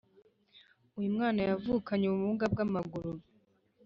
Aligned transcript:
uyumwana 0.97 1.39
yavukanye 1.49 2.05
ubumuga 2.07 2.45
bwamaguru 2.53 3.11